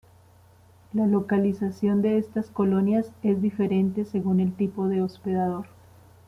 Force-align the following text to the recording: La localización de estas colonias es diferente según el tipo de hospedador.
La 0.93 1.05
localización 1.05 2.01
de 2.01 2.17
estas 2.17 2.49
colonias 2.49 3.11
es 3.21 3.39
diferente 3.39 4.03
según 4.03 4.39
el 4.39 4.51
tipo 4.51 4.87
de 4.87 5.03
hospedador. 5.03 5.67